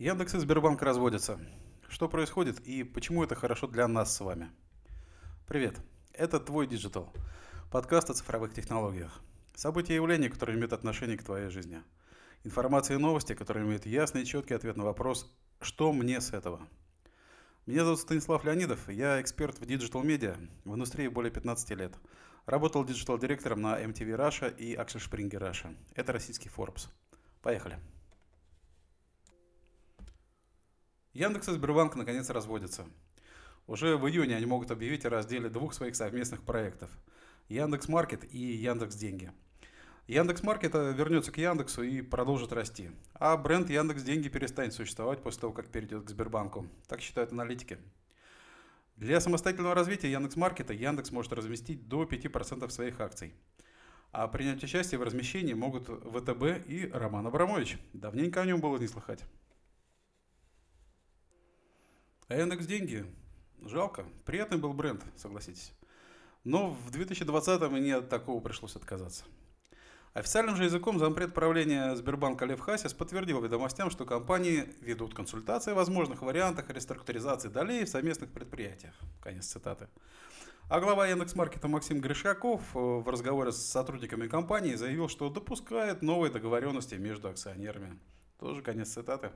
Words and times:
Яндекс 0.00 0.32
и 0.32 0.38
Сбербанк 0.38 0.80
разводятся. 0.80 1.38
Что 1.90 2.08
происходит 2.08 2.58
и 2.60 2.84
почему 2.84 3.22
это 3.22 3.34
хорошо 3.34 3.66
для 3.66 3.86
нас 3.86 4.16
с 4.16 4.20
вами? 4.20 4.50
Привет, 5.46 5.76
это 6.14 6.40
твой 6.40 6.66
digital, 6.66 7.12
подкаст 7.70 8.08
о 8.08 8.14
цифровых 8.14 8.54
технологиях. 8.54 9.20
События 9.54 9.92
и 9.92 9.96
явления, 9.96 10.30
которые 10.30 10.56
имеют 10.56 10.72
отношение 10.72 11.18
к 11.18 11.22
твоей 11.22 11.50
жизни. 11.50 11.82
Информация 12.44 12.96
и 12.96 12.98
новости, 12.98 13.34
которые 13.34 13.66
имеют 13.66 13.84
ясный 13.84 14.22
и 14.22 14.24
четкий 14.24 14.54
ответ 14.54 14.78
на 14.78 14.84
вопрос 14.84 15.30
«Что 15.60 15.92
мне 15.92 16.22
с 16.22 16.32
этого?». 16.32 16.66
Меня 17.66 17.84
зовут 17.84 18.00
Станислав 18.00 18.42
Леонидов, 18.42 18.88
я 18.88 19.20
эксперт 19.20 19.60
в 19.60 19.66
digital 19.66 20.02
медиа, 20.02 20.38
в 20.64 20.74
индустрии 20.74 21.08
более 21.08 21.30
15 21.30 21.72
лет. 21.72 21.92
Работал 22.46 22.86
digital 22.86 23.15
-директором 23.15 23.60
на 23.60 23.78
MTV 23.78 24.16
Russia 24.16 24.56
и 24.56 24.76
Axel 24.76 25.06
Springer 25.06 25.50
Russia. 25.50 25.76
Это 25.94 26.14
российский 26.14 26.48
Forbes. 26.48 26.88
Поехали. 27.42 27.78
Яндекс 31.12 31.48
и 31.48 31.52
Сбербанк 31.52 31.96
наконец 31.96 32.30
разводятся. 32.30 32.86
Уже 33.66 33.96
в 33.96 34.06
июне 34.08 34.36
они 34.36 34.46
могут 34.46 34.70
объявить 34.70 35.04
о 35.04 35.10
разделе 35.10 35.48
двух 35.48 35.74
своих 35.74 35.96
совместных 35.96 36.42
проектов– 36.42 36.88
Яндекс 37.48 37.88
Маркет 37.88 38.32
и 38.32 38.38
Яндекс 38.38 38.94
Деньги. 38.94 39.32
Яндекс 40.06 40.44
Маркет 40.44 40.72
вернется 40.74 41.32
к 41.32 41.38
Яндексу 41.38 41.82
и 41.82 42.00
продолжит 42.00 42.52
расти, 42.52 42.92
а 43.14 43.36
бренд 43.36 43.70
Яндекс 43.70 44.04
Деньги 44.04 44.28
перестанет 44.28 44.72
существовать 44.72 45.20
после 45.20 45.40
того, 45.40 45.52
как 45.52 45.66
перейдет 45.66 46.04
к 46.04 46.10
Сбербанку. 46.10 46.68
Так 46.86 47.00
считают 47.00 47.32
аналитики. 47.32 47.78
Для 48.94 49.20
самостоятельного 49.20 49.74
развития 49.74 50.12
Яндекс 50.12 50.36
Маркета 50.36 50.74
Яндекс 50.74 51.10
может 51.10 51.32
разместить 51.32 51.88
до 51.88 52.04
5% 52.04 52.70
своих 52.70 53.00
акций. 53.00 53.34
А 54.12 54.28
принять 54.28 54.62
участие 54.62 55.00
в 55.00 55.02
размещении 55.02 55.54
могут 55.54 55.88
ВТБ 55.88 56.68
и 56.68 56.88
Роман 56.92 57.26
Абрамович. 57.26 57.78
Давненько 57.94 58.42
о 58.42 58.46
нем 58.46 58.60
было 58.60 58.78
не 58.78 58.86
слыхать. 58.86 59.24
А 62.30 62.36
Яндекс 62.36 62.64
Деньги? 62.64 63.04
Жалко. 63.60 64.06
Приятный 64.24 64.56
был 64.56 64.72
бренд, 64.72 65.02
согласитесь. 65.16 65.72
Но 66.44 66.70
в 66.70 66.90
2020-м 66.92 67.72
мне 67.72 67.96
от 67.96 68.08
такого 68.08 68.40
пришлось 68.40 68.76
отказаться. 68.76 69.24
Официальным 70.14 70.54
же 70.54 70.62
языком 70.62 71.00
зампред 71.00 71.34
правления 71.34 71.96
Сбербанка 71.96 72.44
Лев 72.44 72.60
Хасис 72.60 72.94
подтвердил 72.94 73.42
ведомостям, 73.42 73.90
что 73.90 74.04
компании 74.04 74.68
ведут 74.80 75.12
консультации 75.12 75.72
о 75.72 75.74
возможных 75.74 76.22
вариантах 76.22 76.70
реструктуризации 76.70 77.48
долей 77.48 77.84
в 77.84 77.88
совместных 77.88 78.30
предприятиях. 78.30 78.94
Конец 79.20 79.46
цитаты. 79.46 79.88
А 80.68 80.78
глава 80.78 81.08
Яндекс.Маркета 81.08 81.66
Максим 81.66 82.00
Гришаков 82.00 82.62
э, 82.76 82.78
в 82.78 83.08
разговоре 83.08 83.50
с 83.50 83.56
сотрудниками 83.56 84.28
компании 84.28 84.76
заявил, 84.76 85.08
что 85.08 85.30
допускает 85.30 86.00
новые 86.00 86.30
договоренности 86.30 86.94
между 86.94 87.28
акционерами. 87.28 87.98
Тоже 88.38 88.62
конец 88.62 88.90
цитаты. 88.90 89.32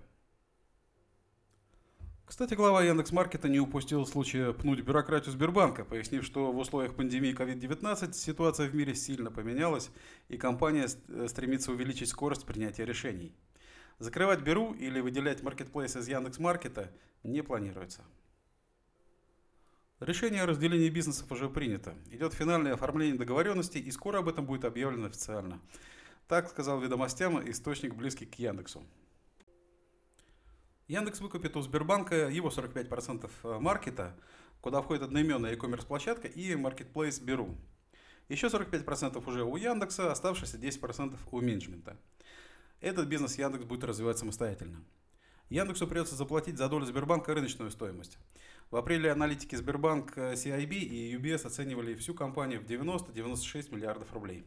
Кстати, 2.26 2.54
глава 2.54 2.82
Яндекс.Маркета 2.82 3.48
не 3.48 3.60
упустил 3.60 4.06
случая 4.06 4.54
пнуть 4.54 4.80
бюрократию 4.80 5.30
Сбербанка, 5.30 5.84
пояснив, 5.84 6.24
что 6.24 6.52
в 6.52 6.58
условиях 6.58 6.94
пандемии 6.94 7.36
COVID-19 7.36 8.14
ситуация 8.14 8.66
в 8.66 8.74
мире 8.74 8.94
сильно 8.94 9.30
поменялась, 9.30 9.90
и 10.28 10.38
компания 10.38 10.88
э, 11.08 11.28
стремится 11.28 11.70
увеличить 11.70 12.08
скорость 12.08 12.46
принятия 12.46 12.86
решений. 12.86 13.34
Закрывать 13.98 14.40
Беру 14.40 14.72
или 14.72 15.00
выделять 15.00 15.42
маркетплейс 15.42 15.96
из 15.96 16.08
Яндекс.Маркета 16.08 16.90
не 17.24 17.42
планируется. 17.42 18.02
Решение 20.00 20.42
о 20.42 20.46
разделении 20.46 20.88
бизнесов 20.88 21.30
уже 21.30 21.50
принято. 21.50 21.94
Идет 22.10 22.32
финальное 22.32 22.72
оформление 22.72 23.18
договоренности, 23.18 23.76
и 23.76 23.90
скоро 23.90 24.20
об 24.20 24.28
этом 24.28 24.46
будет 24.46 24.64
объявлено 24.64 25.06
официально. 25.06 25.60
Так 26.26 26.48
сказал 26.48 26.80
ведомостям 26.80 27.48
источник 27.50 27.94
близкий 27.94 28.24
к 28.24 28.34
Яндексу. 28.36 28.82
Яндекс 30.86 31.20
выкупит 31.20 31.56
у 31.56 31.62
Сбербанка 31.62 32.28
его 32.28 32.50
45% 32.50 33.30
э, 33.42 33.58
маркета, 33.58 34.14
куда 34.60 34.82
входит 34.82 35.02
одноименная 35.02 35.52
e-commerce 35.52 35.86
площадка 35.86 36.28
и 36.28 36.52
marketplace 36.52 37.24
Беру. 37.24 37.56
Еще 38.28 38.48
45% 38.48 39.22
уже 39.26 39.44
у 39.44 39.56
Яндекса, 39.56 40.12
оставшиеся 40.12 40.58
10% 40.58 41.16
у 41.30 41.40
менеджмента. 41.40 41.96
Этот 42.82 43.08
бизнес 43.08 43.38
Яндекс 43.38 43.64
будет 43.64 43.84
развивать 43.84 44.18
самостоятельно. 44.18 44.84
Яндексу 45.48 45.86
придется 45.86 46.16
заплатить 46.16 46.58
за 46.58 46.68
долю 46.68 46.84
Сбербанка 46.84 47.32
рыночную 47.32 47.70
стоимость. 47.70 48.18
В 48.70 48.76
апреле 48.76 49.10
аналитики 49.10 49.56
Сбербанк, 49.56 50.18
э, 50.18 50.34
CIB 50.34 50.74
и 50.74 51.16
UBS 51.16 51.46
оценивали 51.46 51.94
всю 51.94 52.12
компанию 52.12 52.60
в 52.60 52.64
90-96 52.64 53.74
миллиардов 53.74 54.12
рублей. 54.12 54.44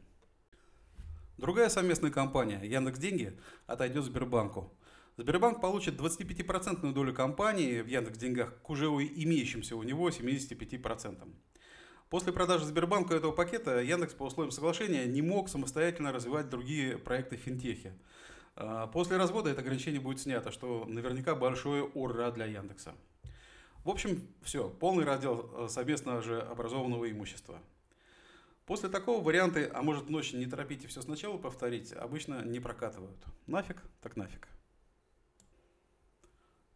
Другая 1.39 1.69
совместная 1.69 2.11
компания, 2.11 2.61
Яндекс 2.63 2.99
Деньги, 2.99 3.39
отойдет 3.65 4.03
Сбербанку– 4.03 4.71
Сбербанк 5.17 5.61
получит 5.61 5.99
25% 5.99 6.93
долю 6.93 7.11
компании 7.11 7.81
в 7.81 7.87
Яндекс 7.87 8.19
Деньгах 8.19 8.61
к 8.61 8.69
уже 8.69 8.85
имеющимся 8.85 9.75
у 9.75 9.81
него 9.81 10.09
75%. 10.09 11.27
После 12.09 12.31
продажи 12.31 12.65
Сбербанку 12.65 13.15
этого 13.15 13.31
пакета 13.31 13.81
Яндекс 13.81 14.13
по 14.13 14.25
условиям 14.25 14.51
соглашения 14.51 15.05
не 15.05 15.23
мог 15.23 15.49
самостоятельно 15.49 16.11
развивать 16.11 16.49
другие 16.49 16.99
проекты 16.99 17.35
финтехи. 17.35 17.93
А, 18.55 18.85
после 18.85 19.17
развода 19.17 19.49
это 19.49 19.61
ограничение 19.61 19.99
будет 19.99 20.21
снято, 20.21 20.51
что 20.51 20.85
наверняка 20.85 21.33
большое 21.33 21.83
ура 21.83 22.29
для 22.29 22.45
Яндекса. 22.45 22.93
В 23.83 23.89
общем, 23.89 24.21
все, 24.43 24.69
полный 24.69 25.03
раздел 25.03 25.49
э, 25.51 25.67
совместно 25.67 26.21
же 26.21 26.41
образованного 26.41 27.09
имущества. 27.09 27.59
После 28.67 28.87
такого 28.87 29.23
варианты, 29.23 29.69
а 29.73 29.81
может 29.81 30.09
ночь 30.09 30.33
не 30.33 30.45
торопите 30.45 30.87
все 30.87 31.01
сначала 31.01 31.37
повторить, 31.37 31.91
обычно 31.93 32.43
не 32.43 32.59
прокатывают. 32.59 33.17
Нафиг, 33.47 33.81
так 34.01 34.15
нафиг. 34.15 34.47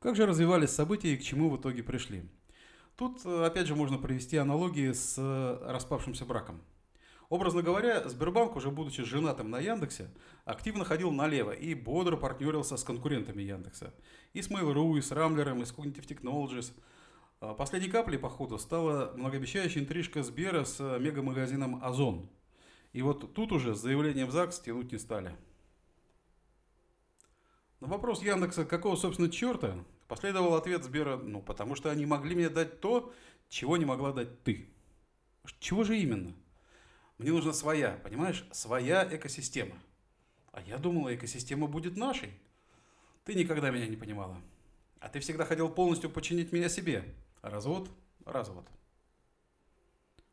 Как 0.02 0.16
же 0.16 0.26
развивались 0.26 0.72
события 0.72 1.14
и 1.14 1.18
к 1.18 1.22
чему 1.22 1.52
в 1.52 1.58
итоге 1.58 1.84
пришли? 1.84 2.24
Тут, 2.96 3.24
э, 3.24 3.46
опять 3.46 3.68
же, 3.68 3.76
можно 3.76 4.00
провести 4.00 4.36
аналогии 4.36 4.94
с 4.94 5.14
э, 5.20 5.72
распавшимся 5.72 6.26
браком. 6.26 6.60
Образно 7.30 7.62
говоря, 7.62 8.10
Сбербанк, 8.10 8.56
уже 8.56 8.72
будучи 8.72 9.04
женатым 9.04 9.52
на 9.52 9.60
Яндексе, 9.60 10.10
активно 10.44 10.86
ходил 10.86 11.12
налево 11.12 11.52
и 11.52 11.76
бодро 11.76 12.18
партнерился 12.18 12.78
с 12.78 12.84
конкурентами 12.84 13.44
Яндекса. 13.44 13.94
И 14.34 14.42
с 14.42 14.50
Mail.ru, 14.50 14.98
и 14.98 15.02
с 15.02 15.12
Рамблером, 15.12 15.62
и 15.62 15.66
с 15.66 15.72
Cognitive 15.72 16.08
Technologies. 16.08 16.74
А 17.40 17.54
последней 17.54 17.90
каплей, 17.90 18.18
походу, 18.18 18.58
стала 18.58 19.14
многообещающая 19.16 19.84
интрижка 19.84 20.24
Сбера 20.24 20.64
с 20.64 20.80
э, 20.80 20.98
мегамагазином 21.00 21.80
Озон. 21.84 22.28
И 22.92 23.04
вот 23.04 23.36
тут 23.36 23.52
уже 23.52 23.76
с 23.76 23.80
заявлением 23.80 24.30
в 24.30 24.32
ЗАГС 24.32 24.62
тянуть 24.62 24.92
не 24.92 24.98
стали. 24.98 25.38
На 27.82 27.88
вопрос 27.88 28.22
Яндекса, 28.22 28.64
какого, 28.64 28.96
собственно, 28.96 29.30
черта, 29.30 29.84
последовал 30.08 30.54
ответ 30.54 30.84
Сбера, 30.84 31.18
ну, 31.18 31.42
потому 31.42 31.74
что 31.74 31.90
они 31.90 32.06
могли 32.06 32.36
мне 32.36 32.48
дать 32.48 32.80
то, 32.80 33.12
чего 33.50 33.76
не 33.76 33.86
могла 33.86 34.14
дать 34.14 34.44
ты. 34.44 34.70
Чего 35.60 35.84
же 35.84 35.98
именно? 35.98 36.32
Мне 37.18 37.32
нужна 37.32 37.54
своя, 37.54 38.00
понимаешь, 38.04 38.46
своя 38.52 39.08
экосистема. 39.12 39.76
А 40.52 40.62
я 40.62 40.78
думала, 40.78 41.14
экосистема 41.16 41.66
будет 41.66 41.98
нашей. 41.98 42.32
Ты 43.26 43.34
никогда 43.34 43.72
меня 43.72 43.88
не 43.88 43.96
понимала. 43.96 44.40
А 45.00 45.10
ты 45.10 45.20
всегда 45.20 45.46
хотел 45.46 45.68
полностью 45.68 46.12
подчинить 46.12 46.52
меня 46.52 46.70
себе. 46.70 47.04
Развод? 47.42 47.90
Развод. 48.26 48.68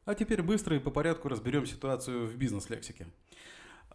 А 0.04 0.14
теперь 0.14 0.42
быстро 0.42 0.76
и 0.76 0.81
по 0.81 0.91
порядку 0.91 1.28
разберем 1.28 1.64
ситуацию 1.64 2.26
в 2.26 2.37
бизнес-лексике. 2.37 3.06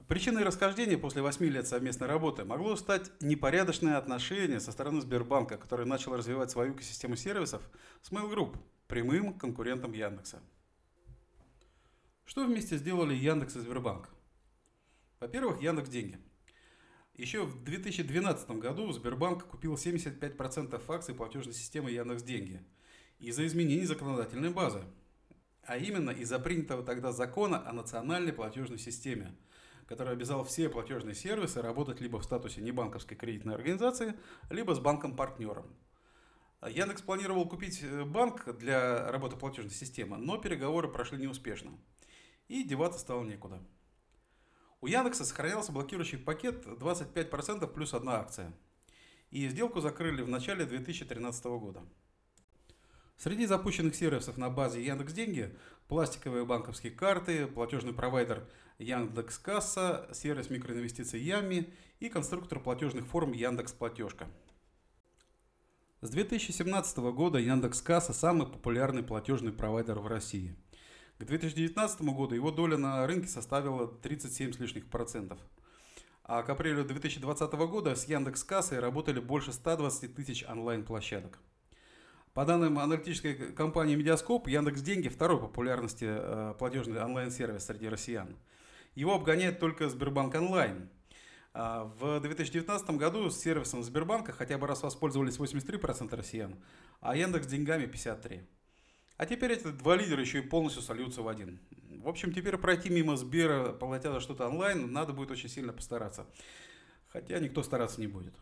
Причиной 0.07 0.43
расхождения 0.43 0.97
после 0.97 1.21
8 1.21 1.45
лет 1.45 1.67
совместной 1.67 2.07
работы 2.07 2.43
могло 2.43 2.75
стать 2.75 3.09
непорядочное 3.21 3.97
отношение 3.97 4.59
со 4.59 4.71
стороны 4.71 5.01
Сбербанка, 5.01 5.57
который 5.57 5.85
начал 5.85 6.15
развивать 6.15 6.51
свою 6.51 6.73
экосистему 6.73 7.15
сервисов 7.15 7.61
с 8.01 8.11
Mail 8.11 8.31
Group, 8.31 8.57
прямым 8.87 9.33
конкурентом 9.33 9.93
Яндекса. 9.93 10.41
Что 12.25 12.45
вместе 12.45 12.77
сделали 12.77 13.15
Яндекс 13.15 13.55
и 13.55 13.59
Сбербанк? 13.61 14.09
Во-первых, 15.19 15.61
Яндекс 15.61 15.89
Деньги. 15.89 16.19
Еще 17.15 17.43
в 17.43 17.63
2012 17.63 18.49
году 18.51 18.91
Сбербанк 18.91 19.45
купил 19.45 19.75
75% 19.75 20.81
акций 20.93 21.15
платежной 21.15 21.53
системы 21.53 21.91
Яндекс 21.91 22.23
Деньги 22.23 22.61
из-за 23.19 23.45
изменений 23.47 23.85
законодательной 23.85 24.49
базы, 24.49 24.83
а 25.63 25.77
именно 25.77 26.11
из-за 26.11 26.39
принятого 26.39 26.83
тогда 26.83 27.13
закона 27.13 27.67
о 27.67 27.71
национальной 27.71 28.33
платежной 28.33 28.79
системе– 28.79 29.33
который 29.87 30.13
обязал 30.13 30.43
все 30.43 30.69
платежные 30.69 31.15
сервисы 31.15 31.61
работать 31.61 32.01
либо 32.01 32.19
в 32.19 32.23
статусе 32.23 32.61
небанковской 32.61 33.17
кредитной 33.17 33.55
организации, 33.55 34.15
либо 34.49 34.73
с 34.73 34.79
банком-партнером. 34.79 35.65
Яндекс 36.69 37.01
планировал 37.01 37.47
купить 37.47 37.83
э, 37.83 38.05
банк 38.05 38.57
для 38.57 39.11
работы 39.11 39.35
платежной 39.35 39.73
системы, 39.73 40.17
но 40.17 40.37
переговоры 40.37 40.87
прошли 40.87 41.17
неуспешно. 41.17 41.71
И 42.47 42.63
деваться 42.63 42.99
стало 42.99 43.23
некуда. 43.23 43.61
У 44.79 44.87
Яндекса 44.87 45.25
сохранялся 45.25 45.71
блокирующий 45.71 46.17
пакет 46.17 46.65
25% 46.65 47.67
плюс 47.67 47.93
одна 47.93 48.19
акция. 48.19 48.53
И 49.29 49.47
сделку 49.49 49.79
закрыли 49.79 50.21
в 50.21 50.27
начале 50.27 50.65
2013 50.65 51.45
года. 51.45 51.81
Среди 53.17 53.45
запущенных 53.45 53.95
сервисов 53.95 54.37
на 54.37 54.49
базе 54.49 54.83
Яндекс 54.85 55.13
Деньги 55.13 55.55
пластиковые 55.87 56.45
банковские 56.45 56.91
карты, 56.91 57.47
платежный 57.47 57.93
провайдер 57.93 58.47
Яндекс 58.79 59.39
Касса, 59.39 60.09
сервис 60.13 60.49
микроинвестиций 60.49 61.21
Ями 61.21 61.73
и 61.99 62.09
конструктор 62.09 62.59
платежных 62.59 63.05
форм 63.05 63.31
Яндекс 63.31 63.71
Платежка. 63.73 64.27
С 66.03 66.09
2017 66.09 66.97
года 66.97 67.39
Яндекс.Касса 67.39 68.11
самый 68.11 68.45
популярный 68.45 69.03
платежный 69.03 69.53
провайдер 69.53 69.99
в 69.99 70.07
России. 70.07 70.53
К 71.17 71.23
2019 71.23 72.01
году 72.01 72.35
его 72.35 72.51
доля 72.51 72.75
на 72.75 73.07
рынке 73.07 73.29
составила 73.29 73.87
37 73.87 74.51
с 74.51 74.59
лишних 74.59 74.89
процентов. 74.89 75.39
А 76.25 76.43
к 76.43 76.49
апрелю 76.49 76.83
2020 76.83 77.53
года 77.53 77.95
с 77.95 78.05
Яндекс.Кассой 78.05 78.79
работали 78.79 79.21
больше 79.21 79.53
120 79.53 80.13
тысяч 80.13 80.43
онлайн-площадок. 80.43 81.39
По 82.33 82.45
данным 82.45 82.79
аналитической 82.79 83.33
компании 83.53 83.95
Медиаскоп, 83.95 84.47
Яндекс 84.47 84.81
Деньги 84.81 85.07
второй 85.07 85.39
популярности 85.39 86.05
э, 86.07 86.55
платежный 86.57 87.03
онлайн-сервис 87.03 87.65
среди 87.65 87.87
россиян. 87.87 88.35
Его 88.95 89.13
обгоняет 89.15 89.59
только 89.59 89.89
Сбербанк 89.89 90.35
Онлайн– 90.35 90.89
а, 91.55 91.83
в 91.99 92.19
2019 92.19 92.89
году 92.91 93.29
с 93.29 93.39
сервисом 93.39 93.83
Сбербанка 93.83 94.31
хотя 94.31 94.57
бы 94.57 94.65
раз 94.65 94.81
воспользовались 94.81 95.37
83% 95.37 96.15
россиян, 96.15 96.55
а 96.99 97.15
Яндекс 97.15 97.45
деньгами 97.45 97.85
53%. 97.85 98.41
А 99.17 99.25
теперь 99.27 99.51
эти 99.51 99.67
два 99.67 99.95
лидера 99.95 100.19
еще 100.19 100.39
и 100.39 100.41
полностью 100.41 100.81
сольются 100.81 101.21
в 101.21 101.27
один. 101.27 101.59
В 102.03 102.09
общем, 102.09 102.33
теперь 102.33 102.57
пройти 102.57 102.89
мимо 102.89 103.15
Сбера, 103.15 103.71
платя 103.71 104.11
за 104.11 104.19
что-то 104.19 104.47
онлайн, 104.47 104.91
надо 104.91 105.13
будет 105.13 105.29
очень 105.29 105.49
сильно 105.49 105.71
постараться. 105.71 106.25
Хотя 107.09 107.37
никто 107.37 107.61
стараться 107.61 108.01
не 108.01 108.07
будет. 108.07 108.33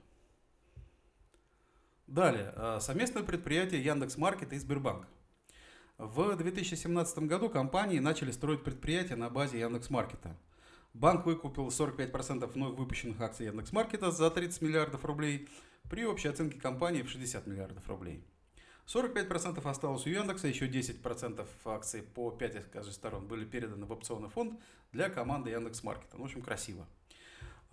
Далее. 2.13 2.54
А, 2.56 2.80
совместное 2.80 3.24
предприятие 3.24 3.84
Яндекс 3.84 4.18
Маркет 4.18 4.54
и 4.54 4.58
Сбербанк. 4.58 5.08
В 5.98 6.36
2017 6.36 7.19
году 7.19 7.50
компании 7.50 8.00
начали 8.00 8.31
строить 8.31 8.63
предприятия 8.63 9.16
на 9.16 9.30
базе 9.30 9.60
Яндекс 9.60 9.90
Маркета– 9.90 10.38
Банк 10.94 11.25
выкупил 11.25 11.68
45% 11.68 12.46
вновь 12.48 12.78
выпущенных 12.78 13.22
акций 13.22 13.46
Яндекс.Маркета 13.46 14.12
за 14.12 14.30
30 14.30 14.62
миллиардов 14.62 15.06
рублей 15.06 15.48
при 15.90 16.06
общей 16.06 16.28
оценке 16.28 16.60
компании 16.60 17.02
в 17.02 17.10
60 17.10 17.48
миллиардов 17.48 17.88
рублей. 17.88 18.25
45% 18.88 19.66
осталось 19.69 20.06
у 20.06 20.10
Яндекса, 20.10 20.48
еще 20.48 20.68
10% 20.68 21.48
акций 21.66 22.02
по 22.02 22.30
5 22.30 22.56
из 22.56 22.66
каждой 22.66 22.92
сторон 22.92 23.25
были 23.25 23.46
переданы 23.46 23.86
в 23.86 23.92
опционный 23.92 24.30
фонд 24.30 24.60
для 24.92 25.10
команды 25.10 25.52
Яндекс.Маркета. 25.52 26.18
Ну, 26.18 26.24
в 26.24 26.25
общем, 26.25 26.42
красиво. 26.42 26.86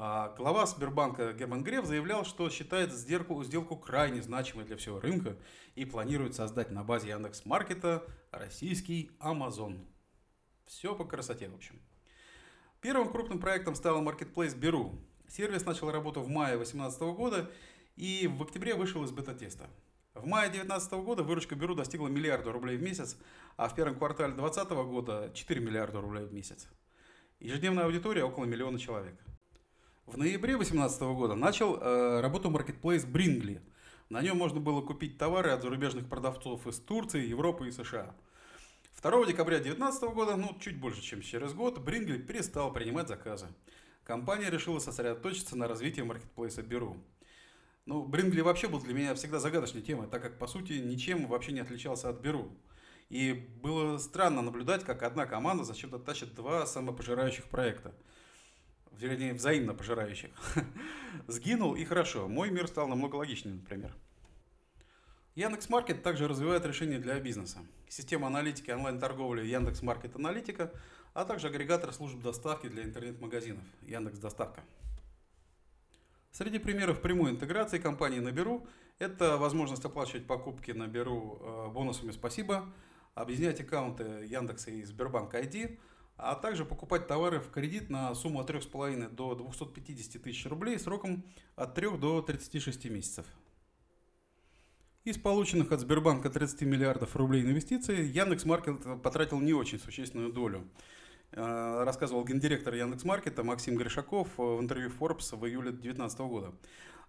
А 0.00 0.32
глава 0.36 0.64
Сбербанка 0.64 1.32
Герман 1.32 1.64
Греф 1.64 1.84
заявлял, 1.84 2.24
что 2.24 2.48
считает 2.50 2.92
сделку, 2.92 3.42
сделку 3.42 3.74
крайне 3.76 4.22
значимой 4.22 4.64
для 4.64 4.76
всего 4.76 5.00
рынка 5.00 5.36
и 5.74 5.84
планирует 5.84 6.36
создать 6.36 6.70
на 6.70 6.84
базе 6.84 7.08
Яндекс.Маркета 7.08 8.04
российский 8.30 9.10
Амазон. 9.18 9.84
Все 10.66 10.94
по 10.94 11.04
красоте, 11.04 11.48
в 11.48 11.56
общем. 11.56 11.82
Первым 12.80 13.10
крупным 13.10 13.40
проектом 13.40 13.74
стал 13.74 14.00
Marketplace 14.00 14.56
Беру. 14.56 14.94
Сервис 15.26 15.66
начал 15.66 15.90
работу 15.90 16.20
в 16.20 16.28
мае 16.28 16.54
2018 16.54 17.00
года 17.16 17.50
и 17.96 18.28
в 18.28 18.40
октябре 18.40 18.76
вышел 18.76 19.02
из 19.02 19.10
бета-теста. 19.10 19.68
В 20.14 20.26
мае 20.26 20.48
2019 20.48 20.92
года 21.04 21.24
выручка 21.24 21.56
Беру 21.56 21.74
достигла 21.74 22.06
миллиарда 22.06 22.52
рублей 22.52 22.76
в 22.76 22.82
месяц, 22.82 23.16
а 23.56 23.68
в 23.68 23.74
первом 23.74 23.96
квартале 23.98 24.32
2020 24.32 24.72
года 24.88 25.32
4 25.34 25.60
миллиарда 25.60 26.00
рублей 26.00 26.24
в 26.24 26.32
месяц. 26.32 26.68
Ежедневная 27.40 27.86
аудитория 27.86 28.22
около 28.22 28.44
миллиона 28.44 28.78
человек. 28.78 29.20
В 30.12 30.16
ноябре 30.16 30.56
2018 30.56 31.02
года 31.02 31.34
начал 31.34 31.76
э, 31.76 32.20
работу 32.20 32.50
Marketplace 32.50 33.06
Bringly. 33.10 33.60
На 34.08 34.22
нем 34.22 34.37
можно 34.37 34.60
было 34.60 34.81
купить 34.81 35.19
товары 35.19 35.50
от 35.50 35.62
зарубежных 35.62 36.08
продавцов 36.08 36.66
из 36.66 36.78
Турции, 36.81 37.26
Европы 37.26 37.69
и 37.69 37.70
США– 37.70 38.14
2 39.00 39.26
декабря 39.26 39.58
2019 39.58 40.02
года, 40.12 40.34
ну 40.34 40.56
чуть 40.58 40.76
больше, 40.76 41.00
чем 41.02 41.22
через 41.22 41.52
год, 41.52 41.78
Брингли 41.78 42.19
перестал 42.19 42.72
принимать 42.72 43.06
заказы. 43.06 43.46
Компания 44.02 44.50
решила 44.50 44.81
сосредоточиться 44.81 45.56
на 45.56 45.69
развитии 45.69 46.00
маркетплейса 46.00 46.62
Беру. 46.62 46.96
Ну, 47.87 48.02
Брингли 48.02 48.40
вообще 48.40 48.66
был 48.66 48.81
для 48.81 48.94
меня 48.94 49.14
всегда 49.14 49.38
загадочной 49.38 49.82
темой, 49.82 50.08
так 50.08 50.20
как, 50.20 50.37
по 50.37 50.49
сути, 50.49 50.72
ничем 50.72 51.28
вообще 51.28 51.52
не 51.52 51.61
отличался 51.61 52.08
от 52.08 52.20
Беру. 52.20 52.50
И 53.08 53.32
было 53.62 53.99
странно 53.99 54.43
наблюдать, 54.43 54.82
как 54.84 55.04
одна 55.04 55.26
команда 55.26 55.62
зачем-то 55.62 56.00
тащит 56.00 56.34
два 56.34 56.66
самопожирающих 56.66 57.44
проекта. 57.44 57.94
Вернее, 58.93 59.35
взаимно 59.35 59.75
пожирающих. 59.75 60.31
Сгинул 61.29 61.75
и 61.75 61.85
хорошо. 61.85 62.29
Мой 62.29 62.50
мир 62.50 62.67
стал 62.67 62.88
намного 62.88 63.17
логичнее, 63.17 63.55
например. 63.55 63.94
Яндекс.Маркет 65.35 66.02
также 66.02 66.26
развивает 66.26 66.67
решения 66.67 66.99
для 66.99 67.19
бизнеса. 67.20 67.58
Система 67.88 68.26
аналитики 68.26 68.73
онлайн-торговли 68.73 69.46
Яндекс.Маркет 69.46 70.17
Аналитика, 70.17 70.73
а 71.14 71.25
также 71.25 71.46
агрегатор 71.46 71.93
служб 71.93 72.20
доставки 72.20 72.69
для 72.69 72.82
интернет-магазинов 72.82 73.62
Яндекс 73.82 74.19
Доставка. 74.19 74.62
Среди 76.32 76.58
примеров 76.58 77.00
прямой 77.00 77.31
интеграции 77.31 77.79
компании 77.79 78.19
на 78.19 78.32
Беру– 78.32 78.67
это 78.99 79.37
возможность 79.37 79.85
оплачивать 79.85 80.26
покупки 80.26 80.73
на 80.73 80.88
Беру 80.88 81.38
э, 81.40 81.69
бонусами 81.73 82.11
«Спасибо», 82.11 82.73
объединять 83.14 83.61
аккаунты 83.61 84.26
Яндекса 84.26 84.70
и 84.70 84.82
Сбербанк 84.82 85.35
ID, 85.35 85.79
а 86.18 86.34
также 86.34 86.64
покупать 86.64 87.06
товары 87.06 87.38
в 87.38 87.50
кредит 87.50 87.90
на 87.90 88.12
сумму 88.14 88.40
от 88.40 88.50
3,5 88.50 89.08
до 89.10 89.36
250 89.36 90.20
тысяч 90.20 90.46
рублей 90.46 90.78
сроком 90.78 91.24
от 91.54 91.74
3 91.74 91.96
до 91.96 92.20
36 92.20 92.84
месяцев. 92.90 93.24
Из 95.04 95.16
полученных 95.16 95.72
от 95.72 95.80
Сбербанка 95.80 96.28
30 96.28 96.62
миллиардов 96.62 97.14
рублей 97.16 97.42
инвестиций 97.42 98.04
Яндекс.Маркет 98.08 99.00
потратил 99.00 99.40
не 99.40 99.54
очень 99.54 99.78
существенную 99.78 100.32
долю. 100.32 100.68
Э, 101.30 101.84
рассказывал 101.84 102.24
гендиректор 102.24 102.74
Яндекс.Маркета 102.74 103.44
Максим 103.44 103.76
Гришаков 103.76 104.28
в 104.36 104.60
интервью 104.60 104.90
Forbes 104.90 105.36
в 105.36 105.46
июле 105.46 105.70
2019 105.70 106.18
года. 106.20 106.52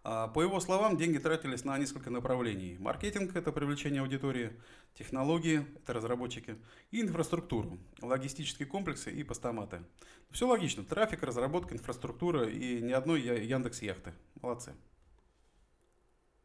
А, 0.04 0.28
по 0.28 0.42
его 0.42 0.60
словам, 0.60 0.98
деньги 0.98 1.18
тратились 1.18 1.66
на 1.66 1.78
несколько 1.78 2.10
направлений. 2.10 2.78
Маркетинг– 2.80 3.34
это 3.36 3.52
привлечение 3.52 4.02
аудитории, 4.02 4.54
технологии– 4.94 5.66
это 5.76 5.94
разработчики, 5.94 6.56
и 6.92 7.02
инфраструктуру, 7.02 7.78
логистические 8.02 8.68
комплексы 8.68 9.12
и 9.12 9.24
постаматы. 9.24 9.84
Все 10.32 10.48
логично. 10.48 10.84
Трафик, 10.84 11.24
разработка, 11.24 11.76
инфраструктура 11.76 12.48
и 12.48 12.82
ни 12.82 12.92
одной 12.92 13.22
Яндекс-яхты. 13.22 14.14
Молодцы. 14.42 14.74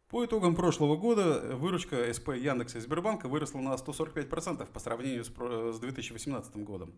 По 0.09 0.25
итогам 0.25 0.55
прошлого 0.55 0.97
года 0.97 1.57
выручка 1.57 2.12
СП 2.12 2.31
Яндекса 2.31 2.79
и 2.79 2.81
Сбербанка 2.81 3.29
выросла 3.29 3.61
на 3.61 3.75
145% 3.75 4.67
по 4.67 4.79
сравнению 4.79 5.25
с 5.25 5.79
2018 5.79 6.57
годом. 6.59 6.95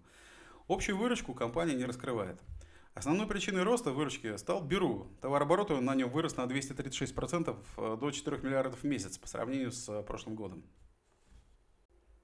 Общую 0.68 0.98
выручку 0.98 1.32
компания 1.32 1.74
не 1.74 1.84
раскрывает. 1.84 2.40
Основной 2.96 3.26
причиной 3.26 3.62
роста 3.62 3.92
выручки 3.92 4.36
стал 4.38 4.64
Беру. 4.64 5.06
Товарооборот 5.20 5.68
на 5.68 5.94
нем 5.94 6.10
вырос 6.10 6.36
на 6.36 6.46
236% 6.46 7.54
э, 7.76 7.96
до 8.00 8.10
4 8.10 8.38
миллиардов 8.38 8.80
в 8.80 8.84
месяц 8.84 9.18
по 9.18 9.28
сравнению 9.28 9.70
с 9.70 9.86
э, 9.88 10.02
прошлым 10.02 10.34
годом. 10.34 10.64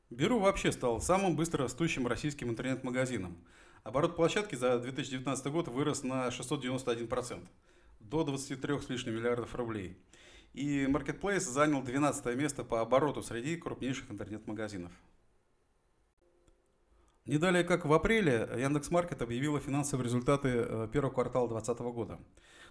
Беру 0.08 0.40
вообще 0.40 0.72
стал 0.72 1.00
самым 1.02 1.36
быстро 1.36 1.64
растущим 1.64 2.06
российским 2.06 2.48
интернет-магазином. 2.48 3.36
Оборот 3.84 4.16
площадки 4.16 4.54
за 4.54 4.78
2019 4.78 5.46
год 5.48 5.68
вырос 5.68 6.04
на 6.04 6.28
691%, 6.28 7.46
до 8.00 8.24
23 8.24 8.80
с 8.80 8.88
лишним 8.88 9.14
миллиардов 9.16 9.54
рублей– 9.54 9.98
и 10.54 10.84
Marketplace 10.84 11.40
занял 11.40 11.82
12 11.82 12.36
место 12.36 12.62
по 12.64 12.80
обороту 12.80 13.22
среди 13.22 13.56
крупнейших 13.56 14.10
интернет-магазинов. 14.10 14.92
Не 17.24 17.38
далее, 17.38 17.64
как 17.64 17.84
в 17.84 17.92
апреле, 17.92 18.48
Яндекс.Маркет 18.56 19.22
объявила 19.22 19.60
финансовые 19.60 20.04
результаты 20.04 20.48
э, 20.48 20.88
первого 20.92 21.12
квартала 21.12 21.48
2020 21.48 21.94
года. 21.94 22.18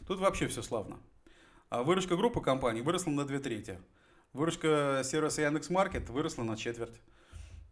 Тут 0.07 0.19
вообще 0.19 0.47
все 0.47 0.61
славно. 0.61 0.99
А 1.69 1.83
выручка 1.83 2.17
группы 2.17 2.41
компаний 2.41 2.81
выросла 2.81 3.11
на 3.11 3.25
две 3.25 3.39
трети. 3.39 3.79
Выручка 4.33 5.01
сервиса 5.05 5.41
Яндекс.Маркет 5.43 6.09
выросла 6.09 6.43
на 6.43 6.57
четверть. 6.57 7.01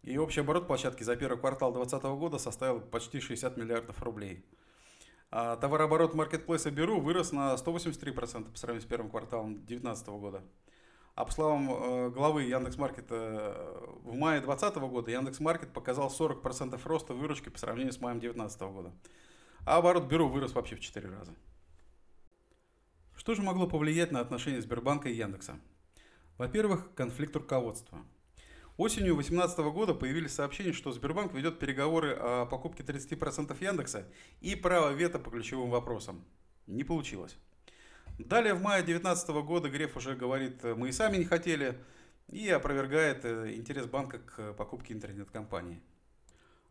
И 0.02 0.16
общий 0.16 0.40
оборот 0.40 0.66
площадки 0.66 1.02
за 1.02 1.16
первый 1.16 1.38
квартал 1.38 1.72
2020 1.72 2.18
года 2.18 2.38
составил 2.38 2.80
почти 2.80 3.20
60 3.20 3.56
миллиардов 3.56 4.02
рублей– 4.02 4.44
а 5.32 5.56
товарооборот 5.56 6.14
маркетплейса 6.14 6.72
Беру 6.72 7.00
вырос 7.00 7.30
на 7.30 7.54
183% 7.54 8.50
по 8.50 8.58
сравнению 8.58 8.82
с 8.82 8.90
первым 8.90 9.10
кварталом 9.10 9.54
2019 9.54 10.08
года. 10.08 10.42
А 11.20 11.24
по 11.26 11.32
словам 11.32 11.70
э, 11.70 12.08
главы 12.08 12.44
Яндекс.Маркета, 12.44 13.14
э, 13.14 13.86
в 14.04 14.14
мае 14.14 14.40
2020 14.40 14.76
года 14.90 15.10
Яндекс.Маркет 15.10 15.70
показал 15.70 16.08
40% 16.08 16.80
роста 16.84 17.12
выручки 17.12 17.50
по 17.50 17.58
сравнению 17.58 17.92
с 17.92 18.00
маем 18.00 18.20
2019 18.20 18.60
года. 18.62 18.92
А 19.66 19.76
оборот 19.76 20.04
Беру 20.04 20.28
вырос 20.30 20.54
вообще 20.54 20.76
в 20.76 20.80
4 20.80 21.10
раза. 21.10 21.34
Что 23.14 23.34
же 23.34 23.42
могло 23.42 23.66
повлиять 23.66 24.12
на 24.12 24.20
отношения 24.20 24.62
Сбербанка 24.62 25.10
и 25.10 25.14
Яндекса? 25.14 25.60
Во-первых, 26.38 26.94
конфликт 26.94 27.36
руководства– 27.36 27.98
Осенью 28.78 29.12
2018 29.12 29.58
года 29.74 29.92
появились 29.92 30.32
сообщения, 30.32 30.72
что 30.72 30.90
Сбербанк 30.90 31.34
ведет 31.34 31.58
переговоры 31.58 32.16
о 32.18 32.46
покупке 32.46 32.82
30% 32.82 33.54
Яндекса 33.62 34.06
и 34.40 34.54
право 34.54 34.90
вето 34.90 35.18
по 35.18 35.30
ключевым 35.30 35.68
вопросам. 35.68 36.24
Не 36.66 36.82
получилось. 36.82 37.36
Далее 38.26 38.54
в 38.54 38.62
мае 38.62 38.82
2019 38.82 39.28
года 39.44 39.68
Греф 39.68 39.96
уже 39.96 40.14
говорит, 40.14 40.62
мы 40.64 40.88
и 40.88 40.92
сами 40.92 41.16
не 41.16 41.24
хотели, 41.24 41.78
и 42.28 42.48
опровергает 42.48 43.24
э, 43.24 43.54
интерес 43.54 43.86
банка 43.86 44.18
к 44.18 44.52
покупке 44.54 44.94
интернет-компании. 44.94 45.80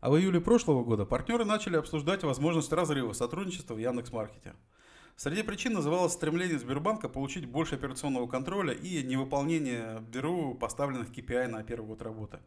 А 0.00 0.10
в 0.10 0.16
июле 0.16 0.40
прошлого 0.40 0.82
года 0.82 1.04
партнеры 1.04 1.44
начали 1.44 1.76
обсуждать 1.76 2.22
возможность 2.22 2.72
разрыва 2.72 3.12
сотрудничества 3.12 3.74
в 3.74 3.78
Яндекс.Маркете. 3.78 4.54
Среди 5.16 5.42
причин 5.42 5.74
называлось 5.74 6.14
стремление 6.14 6.58
Сбербанка 6.58 7.10
получить 7.10 7.44
больше 7.44 7.74
операционного 7.74 8.26
контроля 8.26 8.72
и 8.72 9.02
невыполнение 9.02 10.02
Беру 10.10 10.54
поставленных 10.54 11.10
KPI 11.10 11.48
на 11.48 11.62
первый 11.62 11.86
год 11.86 12.00
работы. 12.00 12.38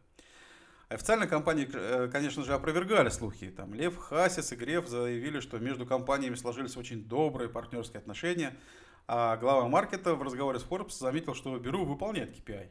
Официально 0.88 1.28
компании, 1.28 1.68
э, 1.72 2.08
конечно 2.10 2.44
же, 2.44 2.52
опровергали 2.52 3.10
слухи. 3.10 3.50
Там 3.50 3.74
Лев 3.74 3.96
Хасис 3.96 4.52
и 4.52 4.56
Греф 4.56 4.88
заявили, 4.88 5.38
что 5.38 5.60
между 5.60 5.86
компаниями 5.86 6.34
сложились 6.34 6.76
очень 6.76 7.04
добрые 7.04 7.48
партнерские 7.48 8.00
отношения, 8.00 8.56
а 9.06 9.36
глава 9.36 9.68
маркета 9.68 10.14
в 10.14 10.22
разговоре 10.22 10.58
с 10.58 10.64
Forbes 10.64 10.98
заметил, 10.98 11.34
что 11.34 11.58
Беру 11.58 11.84
выполняет 11.84 12.36
KPI. 12.36 12.68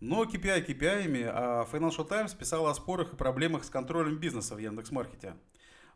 Но 0.00 0.24
KPI 0.24 0.66
KPI, 0.66 1.30
а 1.32 1.66
Financial 1.70 2.06
Times 2.06 2.34
писала 2.34 2.70
о 2.70 2.74
спорах 2.74 3.12
и 3.12 3.16
проблемах 3.16 3.64
с 3.64 3.70
контролем 3.70 4.18
бизнеса 4.18 4.54
в 4.54 4.58
Яндекс.Маркете. 4.58 5.34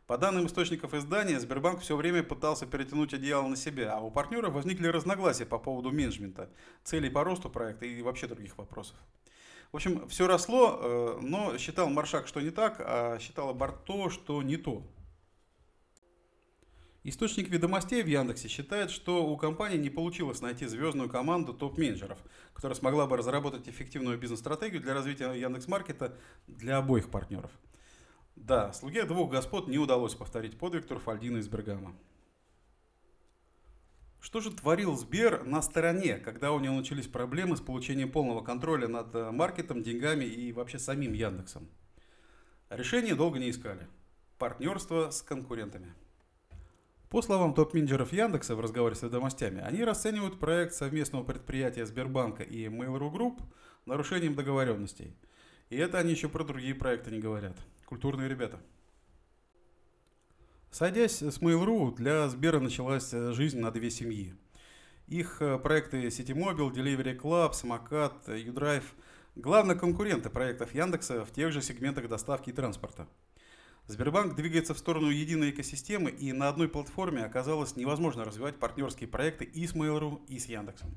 По 0.07 0.17
данным 0.17 0.47
источников 0.47 0.95
издания, 0.95 1.39
Сбербанк 1.39 1.81
все 1.81 1.95
время 1.95 2.23
пытался 2.23 2.65
перетянуть 2.65 3.13
одеяло 3.13 3.47
на 3.47 3.55
себя, 3.55 3.93
а 3.93 3.99
у 3.99 4.09
партнера 4.09 4.49
возникли 4.49 4.87
разногласия 4.87 5.45
по 5.45 5.59
поводу 5.59 5.91
менеджмента, 5.91 6.49
целей 6.83 7.11
по 7.11 7.23
росту 7.23 7.49
проекта 7.49 7.85
и 7.85 8.01
вообще 8.01 8.25
других 8.25 8.57
вопросов. 8.57 8.95
В 9.71 9.75
общем, 9.75 10.09
все 10.09 10.25
росло, 10.25 10.79
э, 10.81 11.19
но 11.21 11.57
считал 11.59 11.89
Маршак, 11.89 12.27
что 12.27 12.41
не 12.41 12.49
так, 12.49 12.77
а 12.79 13.19
считал 13.19 13.53
Барто, 13.53 14.09
что 14.09 14.41
не 14.41 14.57
то. 14.57 14.81
Источник 17.03 17.49
ведомостей 17.49 18.03
в 18.03 18.07
Яндексе 18.07 18.47
считает, 18.49 18.91
что 18.91 19.25
у 19.25 19.37
компании 19.37 19.77
не 19.77 19.89
получилось 19.89 20.41
найти 20.41 20.65
звездную 20.65 21.09
команду 21.09 21.53
топ-менеджеров, 21.53 22.19
которая 22.53 22.75
смогла 22.75 23.07
бы 23.07 23.17
разработать 23.17 23.69
эффективную 23.69 24.17
бизнес-стратегию 24.17 24.81
для 24.81 24.93
развития 24.93 25.31
Яндекс.Маркета 25.33 26.17
для 26.47 26.77
обоих 26.77 27.09
партнеров– 27.09 27.51
да, 28.39 28.71
слуге 28.71 29.03
двух 29.03 29.29
господ 29.29 29.67
не 29.67 29.77
удалось 29.77 30.15
повторить 30.15 30.57
подвиг 30.57 30.87
Турфальдина 30.87 31.37
из 31.37 31.49
Бергама. 31.49 31.93
Что 34.21 34.39
же 34.39 34.51
творил 34.51 34.95
Сбер 34.95 35.43
на 35.43 35.61
стороне, 35.61 36.17
когда 36.17 36.53
у 36.53 36.59
него 36.59 36.75
начались 36.75 37.07
проблемы 37.07 37.57
с 37.57 37.61
получением 37.61 38.11
полного 38.11 38.41
контроля 38.41 38.87
над 38.87 39.13
э, 39.13 39.31
маркетом, 39.31 39.83
деньгами 39.83 40.23
и 40.23 40.51
вообще 40.53 40.79
самим 40.79 41.13
Яндексом? 41.13 41.69
Решение 42.69 43.13
долго 43.13 43.39
не 43.39 43.49
искали. 43.49 43.87
Партнерство 44.37 45.09
с 45.11 45.21
конкурентами. 45.21 45.93
По 47.09 47.23
словам 47.23 47.55
топ-менеджеров 47.55 48.13
Яндекса 48.13 48.55
в 48.55 48.59
разговоре 48.59 48.93
с 48.95 49.01
ведомостями, 49.01 49.61
они 49.61 49.83
расценивают 49.83 50.39
проект 50.39 50.73
совместного 50.73 51.23
предприятия 51.23 51.85
Сбербанка 51.85 52.43
и 52.43 52.65
Mail.ru 52.65 53.11
Group 53.11 53.41
нарушением 53.85 54.35
договоренностей. 54.35 55.15
И 55.69 55.77
это 55.77 55.97
они 55.97 56.11
еще 56.11 56.29
про 56.29 56.43
другие 56.43 56.75
проекты 56.75 57.09
не 57.09 57.19
говорят 57.19 57.57
культурные 57.85 58.29
ребята. 58.29 58.59
Сойдясь 60.69 61.23
с 61.23 61.39
Mail.ru, 61.39 61.95
для 61.95 62.29
Сбера 62.29 62.59
началась 62.59 63.11
э, 63.11 63.31
жизнь 63.33 63.59
на 63.59 63.71
две 63.71 63.89
семьи. 63.89 64.35
Их 65.07 65.41
э, 65.41 65.57
проекты 65.57 66.07
Citymobil, 66.09 66.71
Delivery 66.71 67.19
Club, 67.19 67.53
Самокат, 67.53 68.27
Udrive– 68.27 68.83
главные 69.35 69.77
конкуренты 69.77 70.29
проектов 70.29 70.75
Яндекса 70.75 71.25
в 71.25 71.31
тех 71.31 71.51
же 71.51 71.61
сегментах 71.61 72.07
доставки 72.07 72.49
и 72.49 72.53
транспорта. 72.53 73.07
Сбербанк 73.89 74.35
двигается 74.35 74.73
в 74.73 74.77
сторону 74.77 75.09
единой 75.09 75.49
экосистемы, 75.49 76.09
и 76.09 76.31
на 76.31 76.47
одной 76.47 76.69
платформе 76.69 77.25
оказалось 77.25 77.75
невозможно 77.75 78.23
развивать 78.23 78.57
партнерские 78.57 79.09
проекты 79.09 79.43
и 79.43 79.67
с 79.67 79.73
Mail.ru, 79.73 80.25
и 80.27 80.39
с 80.39 80.45
Яндексом. 80.45 80.95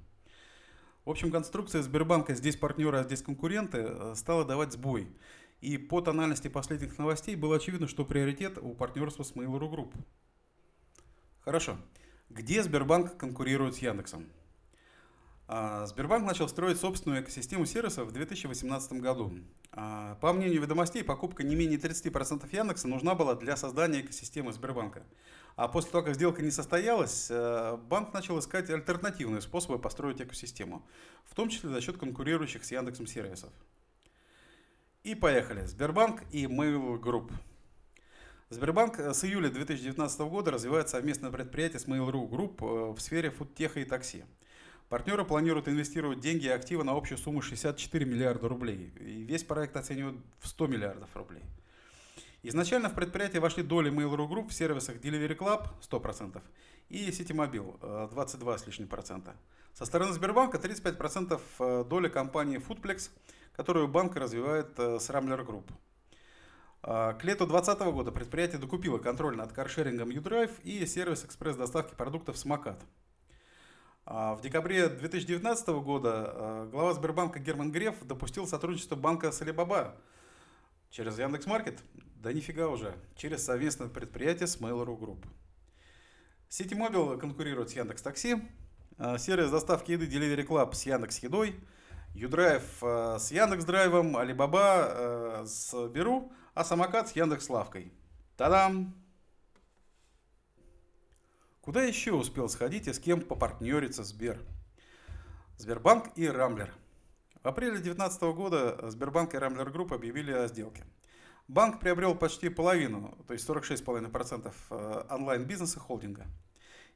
В 1.04 1.10
общем, 1.10 1.32
конструкция 1.32 1.82
Сбербанка 1.82 2.34
«здесь 2.34 2.56
партнеры, 2.56 2.98
а 2.98 3.02
здесь 3.02 3.22
конкуренты» 3.22 3.78
э, 3.78 4.14
стала 4.14 4.44
давать 4.44 4.72
сбой– 4.72 5.08
и 5.62 5.78
по 5.78 6.00
тональности 6.00 6.48
последних 6.48 6.98
новостей 6.98 7.36
было 7.36 7.56
очевидно, 7.56 7.86
что 7.86 8.04
приоритет 8.04 8.58
у 8.58 8.74
партнерства 8.74 9.22
с 9.22 9.32
Mail.ru 9.32 9.70
Group. 9.70 9.94
Хорошо. 11.44 11.78
Где 12.28 12.62
Сбербанк 12.64 13.16
конкурирует 13.16 13.76
с 13.76 13.78
Яндексом? 13.78 14.26
А, 15.54 15.84
Сбербанк 15.84 16.24
начал 16.24 16.48
строить 16.48 16.80
собственную 16.80 17.22
экосистему 17.22 17.66
сервисов 17.66 18.08
в 18.08 18.12
2018 18.12 18.94
году. 18.94 19.34
А, 19.72 20.14
по 20.14 20.32
мнению 20.32 20.62
ведомостей, 20.62 21.04
покупка 21.04 21.42
не 21.42 21.54
менее 21.54 21.78
30% 21.78 22.48
Яндекса 22.50 22.88
нужна 22.88 23.14
была 23.14 23.34
для 23.34 23.58
создания 23.58 24.00
экосистемы 24.00 24.54
Сбербанка. 24.54 25.02
А 25.56 25.68
после 25.68 25.90
того, 25.90 26.04
как 26.04 26.14
сделка 26.14 26.40
не 26.40 26.50
состоялась, 26.50 27.26
э, 27.28 27.76
банк 27.76 28.14
начал 28.14 28.38
искать 28.38 28.70
альтернативные 28.70 29.42
способы 29.42 29.78
построить 29.78 30.22
экосистему, 30.22 30.86
в 31.26 31.34
том 31.34 31.50
числе 31.50 31.68
за 31.68 31.82
счет 31.82 31.98
конкурирующих 31.98 32.64
с 32.64 32.70
Яндексом 32.70 33.06
сервисов. 33.06 33.50
И 35.02 35.14
поехали. 35.14 35.66
Сбербанк 35.66 36.22
и 36.30 36.44
Mail 36.44 36.98
Group. 36.98 37.30
Сбербанк 38.48 38.98
э, 38.98 39.12
с 39.12 39.22
июля 39.22 39.50
2019 39.50 40.20
года 40.20 40.50
развивает 40.50 40.88
совместное 40.88 41.30
предприятие 41.30 41.78
с 41.78 41.86
Mail.ru 41.86 42.26
Group 42.26 42.54
э, 42.60 42.92
в 42.94 43.00
сфере 43.00 43.30
фудтеха 43.30 43.80
и 43.80 43.84
такси. 43.84 44.24
Партнеры 44.92 45.24
планируют 45.24 45.68
инвестировать 45.68 46.20
деньги 46.20 46.44
и 46.44 46.50
активы 46.50 46.84
на 46.84 46.92
общую 46.92 47.16
сумму 47.16 47.40
64 47.40 48.04
миллиарда 48.04 48.46
рублей. 48.46 48.92
И 49.00 49.22
весь 49.22 49.42
проект 49.42 49.74
оценивают 49.74 50.18
в 50.38 50.46
100 50.46 50.66
миллиардов 50.66 51.08
рублей. 51.16 51.42
Изначально 52.42 52.90
в 52.90 52.94
предприятие 52.94 53.40
вошли 53.40 53.62
доли 53.62 53.90
Mail.ru 53.90 54.28
Group 54.28 54.50
в 54.50 54.52
сервисах 54.52 54.96
Delivery 54.96 55.34
Club 55.34 55.68
100% 55.80 56.42
и 56.90 57.08
Citymobil 57.08 58.10
22 58.10 58.54
э, 58.54 58.58
с 58.58 58.66
лишним 58.66 58.86
процента. 58.86 59.34
Со 59.72 59.86
стороны 59.86 60.12
Сбербанка 60.12 60.58
35% 60.58 61.88
доли 61.88 62.08
компании 62.10 62.58
Foodplex– 62.58 63.08
которую 63.56 63.88
банк 63.88 64.14
развивает 64.16 64.78
э, 64.78 64.98
с 64.98 65.08
Rambler 65.08 65.42
Group. 65.46 65.72
К 66.82 67.18
лету 67.22 67.46
2020 67.46 67.80
года 67.94 68.10
предприятие 68.12 68.58
докупило 68.58 68.98
контроль 68.98 69.36
над 69.36 69.52
каршерингом 69.52 70.10
UDrive 70.10 70.60
и 70.64 70.84
сервис 70.84 71.24
экспресс-доставки 71.24 71.94
продуктов 71.94 72.36
«Самокат». 72.36 72.84
А, 74.04 74.34
в 74.34 74.40
декабре 74.40 74.88
2019 74.88 75.68
года 75.68 76.32
э, 76.34 76.68
глава 76.70 76.92
Сбербанка 76.94 77.38
Герман 77.38 77.70
Греф 77.70 78.04
допустил 78.04 78.46
сотрудничество 78.46 78.96
банка 78.96 79.32
с 79.32 79.40
Alibaba 79.42 79.94
через 80.90 81.18
Яндекс.Маркет, 81.18 81.82
да 82.16 82.32
нифига 82.32 82.68
уже, 82.68 82.94
через 83.16 83.44
совместное 83.44 83.88
предприятие 83.88 84.46
с 84.46 84.58
Mail.ru 84.60 84.98
Group. 84.98 85.24
Ситимобил 86.48 87.18
конкурирует 87.18 87.70
с 87.70 87.74
Яндекс 87.74 88.02
Такси, 88.02 88.42
а, 88.98 89.18
сервис 89.18 89.50
доставки 89.50 89.92
еды 89.92 90.06
Delivery 90.06 90.46
Club 90.46 90.74
с 90.74 90.84
Яндекс 90.86 91.18
Едой– 91.18 91.56
Юдрайв 92.14 92.62
с 92.82 93.30
Яндекс 93.30 93.64
Драйвом, 93.64 94.16
э, 94.16 95.44
с 95.46 95.88
Беру, 95.88 96.30
а 96.54 96.62
самокат 96.62 97.08
с 97.08 97.12
Яндекс 97.12 97.48
Лавкой. 97.48 97.90
Та-дам! 98.36 98.94
Куда 101.62 101.84
еще 101.84 102.12
успел 102.12 102.48
сходить 102.48 102.88
и 102.88 102.92
с 102.92 102.98
кем 102.98 103.20
попартнериться 103.20 104.02
Сбер? 104.02 104.40
Сбербанк 105.58 106.10
и 106.16 106.26
Рамблер. 106.26 106.74
В 107.40 107.46
апреле 107.46 107.74
2019 107.74 108.22
года 108.34 108.90
Сбербанк 108.90 109.32
и 109.34 109.38
Рамблер 109.38 109.70
Групп 109.70 109.92
объявили 109.92 110.32
о 110.32 110.48
сделке. 110.48 110.84
Банк 111.46 111.78
приобрел 111.78 112.16
почти 112.16 112.48
половину, 112.48 113.16
то 113.28 113.34
есть 113.34 113.48
46,5% 113.48 114.52
э, 114.70 115.04
онлайн-бизнеса 115.08 115.78
холдинга. 115.78 116.26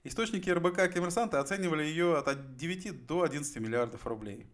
Источники 0.02 0.50
РБК 0.50 0.92
Коммерсанта 0.92 1.38
оценивали 1.38 1.85
ее 1.85 2.18
от 2.18 2.56
9 2.56 3.06
до 3.06 3.23
11 3.23 3.58
миллиардов 3.58 4.04
рублей. 4.04 4.49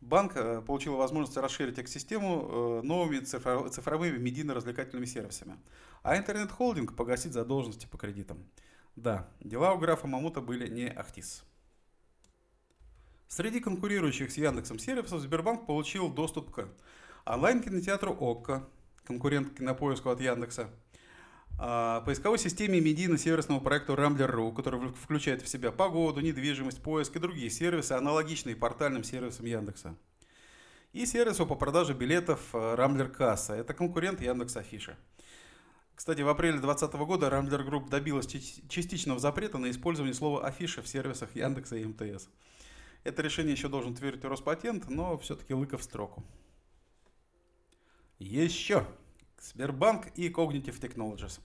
Банк 0.00 0.32
э, 0.34 0.62
получил 0.62 0.96
возможность 0.96 1.36
расширить 1.36 1.78
экосистему 1.78 2.80
э, 2.80 2.82
новыми 2.84 3.20
цифровыми 3.20 4.18
медийно-развлекательными 4.18 5.06
сервисами. 5.06 5.58
А 6.02 6.16
интернет-холдинг 6.16 6.96
погасить 6.96 7.34
задолженности 7.34 7.86
по 7.86 7.98
кредитам. 7.98 8.44
Да, 8.98 9.28
дела 9.38 9.74
у 9.74 9.78
графа 9.78 10.08
Мамута 10.08 10.40
были 10.40 10.66
не 10.66 10.88
ахти-с. 10.88 11.44
Среди 13.28 13.60
конкурирующих 13.60 14.32
с 14.32 14.36
Яндексом 14.36 14.80
сервисов 14.80 15.20
Сбербанк 15.20 15.66
получил 15.66 16.12
доступ 16.12 16.50
к 16.50 16.68
онлайн-кинотеатру 17.24 18.12
ОККО, 18.12 18.68
конкурент 19.04 19.56
кинопоиску 19.56 20.10
от 20.10 20.20
Яндекса, 20.20 20.68
а, 21.60 22.00
поисковой 22.00 22.40
системе 22.40 22.80
медийно-сервисного 22.80 23.60
проекта 23.60 23.92
Rambler.ru, 23.92 24.52
который 24.52 24.92
включает 24.92 25.42
в 25.42 25.48
себя 25.48 25.70
погоду, 25.70 26.20
недвижимость, 26.20 26.82
поиск 26.82 27.14
и 27.14 27.20
другие 27.20 27.50
сервисы, 27.50 27.92
аналогичные 27.92 28.56
портальным 28.56 29.04
сервисам 29.04 29.46
Яндекса. 29.46 29.94
И 30.92 31.06
сервису 31.06 31.46
по 31.46 31.54
продаже 31.54 31.94
билетов 31.94 32.52
Rambler 32.52 33.08
Касса. 33.08 33.54
Это 33.54 33.74
конкурент 33.74 34.20
Яндекс 34.20 34.56
Афиша. 34.56 34.96
Кстати, 35.98 36.20
в 36.22 36.28
апреле 36.28 36.60
2020 36.60 36.94
года 37.08 37.26
Rambler 37.26 37.68
Group 37.68 37.88
добилась 37.88 38.28
частичного 38.28 39.18
запрета 39.18 39.58
на 39.58 39.68
использование 39.68 40.14
слова 40.14 40.46
афиша 40.46 40.80
в 40.80 40.86
сервисах 40.86 41.34
Яндекса 41.34 41.74
и 41.74 41.84
МТС. 41.84 42.28
Это 43.02 43.20
решение 43.20 43.54
еще 43.54 43.66
должен 43.66 43.96
твердить 43.96 44.24
Роспатент, 44.24 44.88
но 44.88 45.18
все-таки 45.18 45.54
лыка 45.54 45.76
в 45.76 45.82
строку. 45.82 46.22
Еще. 48.20 48.86
Сбербанк 49.40 50.06
и 50.14 50.28
Cognitive 50.28 50.78
Technologies. 50.78 51.40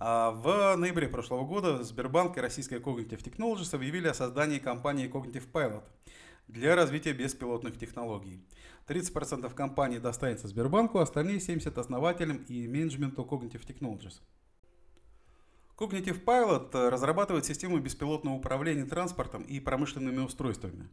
А 0.00 0.30
в 0.30 0.76
ноябре 0.76 1.06
прошлого 1.06 1.44
года 1.44 1.82
Сбербанк 1.82 2.38
и 2.38 2.40
российская 2.40 2.78
Cognitive 2.78 3.22
Technologies 3.22 3.74
объявили 3.74 4.08
о 4.08 4.14
создании 4.14 4.58
компании 4.58 5.06
Cognitive 5.06 5.52
Pilot 5.52 5.84
для 6.48 6.76
развития 6.76 7.12
беспилотных 7.12 7.78
технологий. 7.78 8.40
30% 8.86 9.52
компании 9.54 9.98
достанется 9.98 10.48
Сбербанку, 10.48 10.98
остальные 11.00 11.38
70% 11.38 11.78
основателям 11.78 12.38
и 12.48 12.68
менеджменту 12.68 13.22
Cognitive 13.22 13.66
Technologies. 13.66 14.20
Cognitive 15.76 16.24
Pilot 16.24 16.70
э, 16.72 16.88
разрабатывает 16.88 17.44
систему 17.44 17.78
беспилотного 17.78 18.36
управления 18.36 18.84
транспортом 18.84 19.42
и 19.42 19.60
промышленными 19.60 20.20
устройствами. 20.20 20.88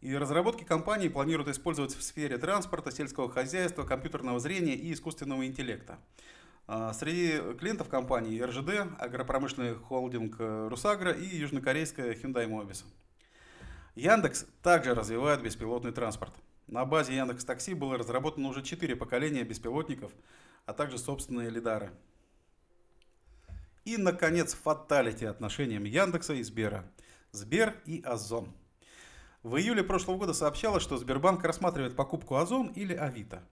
И 0.00 0.16
разработки 0.16 0.64
компании 0.64 1.08
планируют 1.08 1.48
использовать 1.48 1.94
в 1.94 2.02
сфере 2.02 2.36
транспорта, 2.36 2.90
сельского 2.90 3.30
хозяйства, 3.30 3.84
компьютерного 3.84 4.40
зрения 4.40 4.74
и 4.74 4.92
искусственного 4.92 5.46
интеллекта. 5.46 5.98
А, 6.66 6.92
среди 6.94 7.54
клиентов 7.58 7.88
компании 7.88 8.40
РЖД, 8.40 8.98
агропромышленный 8.98 9.74
холдинг 9.74 10.36
э, 10.38 10.68
Русагра 10.68 11.12
и 11.12 11.24
южнокорейская 11.36 12.14
Hyundai 12.14 12.48
Mobis. 12.48 12.84
Яндекс 13.94 14.46
также 14.62 14.94
развивает 14.94 15.42
беспилотный 15.42 15.92
транспорт. 15.92 16.34
На 16.66 16.84
базе 16.84 17.14
Яндекс 17.14 17.44
Такси 17.44 17.74
было 17.74 17.96
разработано 17.96 18.48
уже 18.48 18.62
4 18.62 18.96
поколения 18.96 19.44
беспилотников, 19.44 20.10
а 20.66 20.72
также 20.72 20.98
собственные 20.98 21.50
лидары. 21.50 21.92
И, 23.84 23.96
наконец, 23.96 24.54
фаталити 24.54 25.26
отношениям 25.26 25.84
Яндекса 25.84 26.34
и 26.34 26.42
Сбера. 26.42 26.90
Сбер 27.30 27.76
и 27.84 28.00
Озон. 28.00 28.52
В 29.42 29.56
июле 29.56 29.84
прошлого 29.84 30.18
года 30.18 30.32
сообщалось, 30.32 30.82
что 30.82 30.96
Сбербанк 30.96 31.44
рассматривает 31.44 31.94
покупку 31.94 32.36
Озон 32.36 32.68
или 32.68 32.94
Авито. 32.94 33.42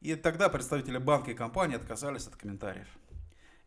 И 0.00 0.16
тогда 0.16 0.48
представители 0.48 0.98
банка 0.98 1.30
и 1.30 1.34
компании 1.34 1.76
отказались 1.76 2.26
от 2.26 2.34
комментариев. 2.34 2.88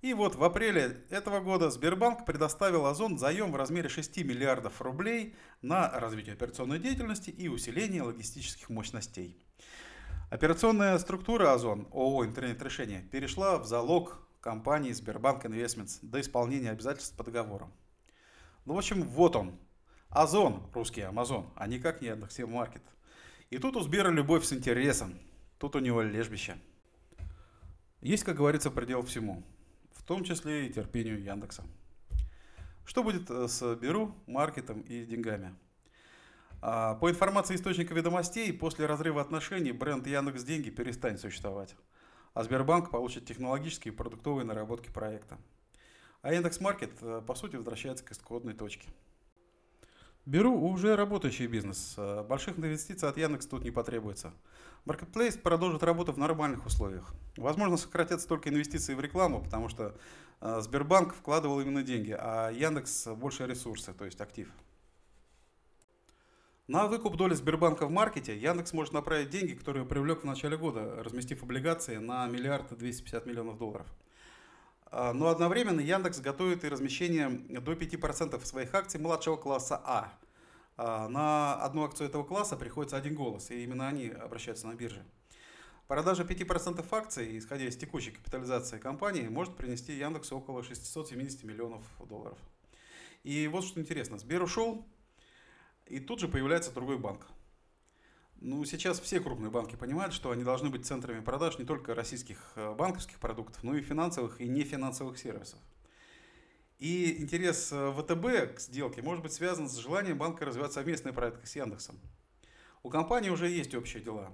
И 0.06 0.14
вот 0.14 0.36
в 0.36 0.44
апреле 0.44 1.04
этого 1.10 1.40
года 1.40 1.72
Сбербанк 1.72 2.28
предоставил 2.28 2.86
Озон 2.86 3.18
заем 3.18 3.52
в 3.52 3.56
размере 3.56 3.90
6 3.90 4.18
миллиардов 4.18 4.80
рублей 4.80 5.36
на 5.64 5.90
развитие 6.00 6.34
операционной 6.34 6.78
деятельности 6.78 7.32
и 7.32 7.48
усиление 7.48 8.04
логистических 8.04 8.70
мощностей. 8.70 9.44
Операционная 10.30 10.96
структура 11.00 11.54
Озон, 11.54 11.88
ООО 11.92 12.24
«Интернет-решение», 12.24 13.02
перешла 13.02 13.58
в 13.58 13.66
залог 13.66 14.20
компании 14.42 14.92
Сбербанк 14.92 15.48
Инвестментс 15.48 15.98
до 16.04 16.22
исполнения 16.22 16.70
обязательств 16.70 17.18
по 17.18 17.24
договору. 17.24 17.72
Ну, 18.66 18.76
в 18.76 18.78
общем, 18.78 19.02
вот 19.02 19.36
он. 19.36 19.58
Озон, 20.10 20.70
русский 20.76 21.02
Амазон, 21.02 21.52
а 21.56 21.66
никак 21.66 22.04
не 22.04 22.14
Маркет. 22.46 22.84
И 23.50 23.58
тут 23.58 23.76
у 23.76 23.82
Сбера 23.82 24.12
любовь 24.12 24.46
с 24.46 24.54
интересом. 24.54 25.18
Тут 25.58 25.76
у 25.76 25.80
него 25.80 26.04
лежбище. 26.04 26.60
Есть, 28.02 28.24
как 28.24 28.36
говорится, 28.36 28.70
предел 28.70 29.02
всему. 29.02 29.44
Том 30.06 30.24
числе 30.24 30.68
и 30.68 30.74
терпению 30.74 31.22
Яндекса. 31.22 31.64
Что 32.86 33.04
будет 33.04 33.30
э, 33.30 33.48
с 33.48 33.76
Беру, 33.76 34.16
маркетом 34.28 34.82
и 34.82 35.06
деньгами? 35.06 35.56
А, 36.62 36.96
по 36.96 37.10
информации 37.10 37.56
источника 37.56 37.94
ведомостей, 37.94 38.54
после 38.54 38.86
разрыва 38.86 39.22
отношений 39.22 39.72
бренд 39.72 40.06
Яндекс 40.08 40.44
Деньги 40.44 40.70
перестанет 40.70 41.20
существовать 41.20 41.76
а 42.36 42.44
Сбербанк 42.44 42.92
получит 42.92 43.26
технологические 43.26 43.94
и 43.94 43.96
продуктовые 43.96 44.46
наработки 44.46 44.90
проекта. 44.90 45.40
А 46.22 46.34
Яндекс.Маркет, 46.34 46.92
э, 47.02 47.22
по 47.26 47.34
сути, 47.34 47.56
возвращается 47.56 48.04
к 48.04 48.12
исходной 48.12 48.54
точке. 48.54 48.90
Беру 50.26 50.60
уже 50.60 50.96
работающий 50.96 51.46
бизнес. 51.46 51.94
Э, 51.98 52.24
больших 52.24 52.58
инвестиций 52.58 53.08
от 53.08 53.16
Яндекс 53.18 53.46
тут 53.46 53.64
не 53.64 53.70
потребуется. 53.70 54.34
Marketplace 54.84 55.38
продолжит 55.40 55.84
работу 55.84 56.14
в 56.14 56.18
нормальных 56.18 56.66
условиях. 56.66 57.14
Возможно, 57.38 57.78
сократятся 57.78 58.28
только 58.28 58.50
инвестиции 58.50 58.96
в 58.96 59.00
рекламу, 59.00 59.44
потому 59.44 59.70
что 59.70 59.96
э, 60.42 60.62
Сбербанк 60.62 61.14
вкладывал 61.14 61.62
именно 61.62 61.84
деньги, 61.84 62.16
а 62.18 62.50
Яндекс 62.50 63.08
больше 63.10 63.46
ресурсы, 63.46 63.94
то 63.94 64.06
есть 64.06 64.20
актив. 64.20 64.50
На 66.68 66.88
выкуп 66.88 67.18
доли 67.18 67.36
Сбербанка 67.36 67.86
в 67.86 67.92
маркете 67.92 68.36
Яндекс 68.36 68.74
может 68.74 68.94
направить 68.94 69.30
деньги, 69.30 69.54
которые 69.54 69.86
привлек 69.86 70.24
в 70.24 70.26
начале 70.26 70.58
года, 70.58 71.04
разместив 71.04 71.44
облигации 71.44 71.98
на 71.98 72.26
миллиард 72.26 72.76
250 72.76 73.28
миллионов 73.28 73.60
долларов. 73.60 73.86
А, 74.86 75.14
но 75.14 75.30
одновременно 75.30 75.80
Яндекс 75.80 76.20
готовит 76.20 76.64
и 76.64 76.70
размещение 76.70 77.30
до 77.30 77.74
5% 77.74 78.46
своих 78.46 78.74
акций 78.74 79.00
младшего 79.00 79.38
класса 79.38 79.82
А. 79.84 80.14
а. 80.78 81.08
На 81.10 81.56
одну 81.56 81.84
акцию 81.84 82.10
этого 82.10 82.24
класса 82.24 82.56
приходится 82.56 82.98
один 82.98 83.16
голос, 83.16 83.52
и 83.52 83.64
именно 83.64 83.88
они 83.88 84.10
обращаются 84.10 84.68
на 84.68 84.76
бирже. 84.76 85.04
Продажа 85.88 86.24
5% 86.24 86.84
акций, 86.92 87.38
исходя 87.38 87.66
из 87.66 87.78
текущей 87.78 88.12
капитализации 88.12 88.80
компании, 88.80 89.28
может 89.28 89.56
принести 89.56 89.94
Яндексу 89.94 90.38
около 90.38 90.64
670 90.64 91.44
миллионов 91.44 91.84
долларов. 92.10 92.40
И 93.24 93.48
вот 93.48 93.64
что 93.66 93.80
интересно, 93.80 94.18
Сбер 94.18 94.42
ушел, 94.42 94.84
и 95.86 96.00
тут 96.00 96.20
же 96.20 96.28
появляется 96.28 96.72
другой 96.72 96.98
банк. 96.98 97.28
Ну, 98.48 98.64
сейчас 98.64 99.00
все 99.00 99.20
крупные 99.20 99.50
банки 99.50 99.76
понимают, 99.76 100.14
что 100.14 100.30
они 100.30 100.44
должны 100.44 100.70
быть 100.70 100.86
центрами 100.86 101.20
продаж 101.20 101.58
не 101.58 101.66
только 101.66 101.96
российских 101.96 102.38
э, 102.56 102.76
банковских 102.76 103.18
продуктов, 103.18 103.64
но 103.64 103.74
и 103.74 103.82
финансовых 103.82 104.40
и 104.40 104.48
нефинансовых 104.48 105.18
сервисов. 105.18 105.58
И 106.78 107.24
интерес 107.24 107.72
э, 107.72 107.92
ВТБ 107.92 108.56
к 108.56 108.60
сделке 108.60 109.02
может 109.02 109.24
быть 109.24 109.34
связан 109.34 109.68
с 109.68 109.76
желанием 109.78 110.20
банка 110.20 110.46
развивать 110.46 110.74
совместные 110.74 111.12
проекты 111.12 111.48
с 111.48 111.56
Яндексом. 111.56 112.00
У 112.84 112.92
компании 112.92 113.32
уже 113.32 113.50
есть 113.50 113.74
общие 113.74 114.04
дела. 114.04 114.32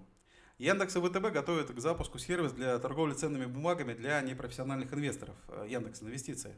Яндекс 0.58 0.97
и 0.97 1.00
ВТБ 1.00 1.32
готовят 1.32 1.71
к 1.71 1.80
запуску 1.80 2.19
сервис 2.19 2.52
для 2.52 2.78
торговли 2.80 3.13
ценными 3.13 3.45
бумагами 3.45 3.93
для 3.93 4.19
непрофессиональных 4.19 4.93
инвесторов 4.93 5.38
э, 5.47 5.67
Яндекс 5.69 6.04
Инвестиции. 6.04 6.54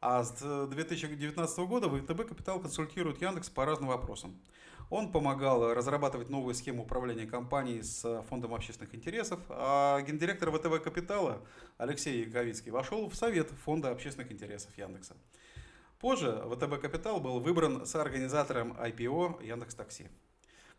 А 0.00 0.22
с 0.22 0.66
2019 0.68 1.58
года 1.66 1.88
ВТБ 1.88 2.28
Капитал 2.28 2.60
консультирует 2.60 3.20
Яндекс 3.20 3.50
по 3.50 3.64
разным 3.64 3.88
вопросам. 3.88 4.40
Он 4.90 5.10
помогал 5.10 5.74
разрабатывать 5.74 6.30
новую 6.30 6.54
схему 6.54 6.84
управления 6.84 7.26
компанией 7.26 7.82
с 7.82 8.22
фондом 8.28 8.54
общественных 8.54 8.94
интересов, 8.94 9.40
а 9.48 10.00
гендиректор 10.02 10.50
ВТБ 10.50 10.82
Капитала 10.82 11.44
Алексей 11.78 12.24
Яковицкий 12.24 12.70
вошел 12.70 13.08
в 13.10 13.14
совет 13.16 13.50
фонда 13.50 13.90
общественных 13.90 14.30
интересов 14.30 14.76
Яндекса. 14.78 15.16
Позже 15.98 16.44
ВТБ 16.46 16.80
Капитал 16.80 17.18
был 17.20 17.40
выбран 17.40 17.84
соорганизатором 17.84 18.72
IPO 18.74 19.44
Яндекс 19.44 19.74
Такси. 19.74 20.06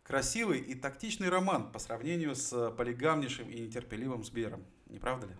Красивый 0.02 0.60
и 0.60 0.74
тактичный 0.74 1.28
роман 1.28 1.70
по 1.70 1.78
сравнению 1.78 2.34
с 2.34 2.70
полигамнейшим 2.70 3.50
и 3.50 3.60
нетерпеливым 3.60 4.24
Сбером. 4.24 4.64
Не 4.86 4.98
правда 4.98 5.26
ли? 5.26 5.36